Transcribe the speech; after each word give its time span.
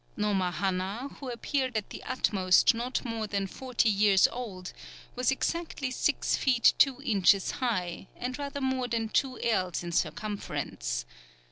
Nomahanna, 0.17 1.11
who 1.19 1.29
appeared 1.29 1.77
at 1.77 1.91
the 1.91 2.01
utmost 2.05 2.73
not 2.73 3.05
more 3.05 3.27
than 3.27 3.45
forty 3.45 3.87
years 3.91 4.27
old, 4.29 4.73
was 5.13 5.29
exactly 5.29 5.91
six 5.91 6.35
feet 6.35 6.73
two 6.79 7.03
inches 7.03 7.51
high, 7.61 8.07
and 8.15 8.39
rather 8.39 8.61
more 8.61 8.87
than 8.87 9.09
two 9.09 9.39
ells 9.41 9.83
in 9.83 9.91
circumference.... 9.91 11.05